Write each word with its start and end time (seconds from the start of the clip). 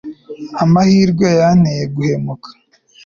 amahirwe 0.63 1.25
yanteye 1.39 1.83
guhumeka 1.93 2.49